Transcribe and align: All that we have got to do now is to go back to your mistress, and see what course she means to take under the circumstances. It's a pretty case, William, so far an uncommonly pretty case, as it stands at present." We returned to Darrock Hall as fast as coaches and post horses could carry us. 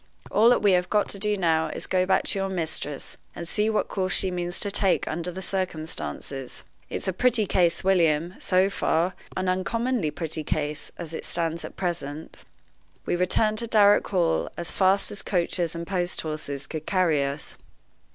All 0.31 0.49
that 0.49 0.63
we 0.63 0.71
have 0.71 0.89
got 0.89 1.09
to 1.09 1.19
do 1.19 1.37
now 1.37 1.67
is 1.67 1.83
to 1.83 1.89
go 1.89 2.05
back 2.07 2.23
to 2.23 2.39
your 2.39 2.49
mistress, 2.49 3.17
and 3.35 3.47
see 3.47 3.69
what 3.69 3.87
course 3.87 4.13
she 4.13 4.31
means 4.31 4.59
to 4.61 4.71
take 4.71 5.07
under 5.07 5.31
the 5.31 5.43
circumstances. 5.43 6.63
It's 6.89 7.07
a 7.07 7.13
pretty 7.13 7.45
case, 7.45 7.83
William, 7.83 8.33
so 8.39 8.67
far 8.71 9.13
an 9.37 9.47
uncommonly 9.47 10.09
pretty 10.09 10.43
case, 10.43 10.91
as 10.97 11.13
it 11.13 11.23
stands 11.23 11.63
at 11.63 11.77
present." 11.77 12.45
We 13.05 13.15
returned 13.15 13.59
to 13.59 13.67
Darrock 13.67 14.07
Hall 14.07 14.49
as 14.57 14.71
fast 14.71 15.11
as 15.11 15.21
coaches 15.21 15.75
and 15.75 15.85
post 15.85 16.21
horses 16.21 16.65
could 16.65 16.87
carry 16.87 17.23
us. 17.23 17.55